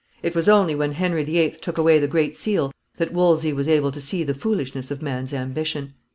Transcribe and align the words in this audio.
It 0.23 0.33
was 0.33 0.49
only 0.49 0.73
when 0.73 0.93
Henry 0.93 1.23
the 1.23 1.37
Eighth 1.37 1.61
took 1.61 1.77
away 1.77 1.99
the 1.99 2.07
Great 2.07 2.35
Seal 2.35 2.71
that 2.97 3.13
Wolsey 3.13 3.53
was 3.53 3.67
able 3.67 3.91
to 3.91 4.01
see 4.01 4.23
the 4.23 4.33
foolishness 4.33 4.89
of 4.89 4.99
man's 5.03 5.31
ambition. 5.31 5.93